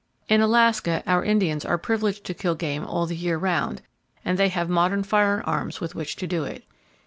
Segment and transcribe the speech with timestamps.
[0.27, 3.83] In Alaska our Indians are privileged to kill game all the year round,
[4.25, 6.63] and they have modern firearms with which to do it.